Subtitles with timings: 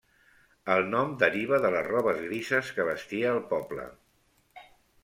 [0.75, 3.89] El nom deriva de les robes grises que vestia el poble.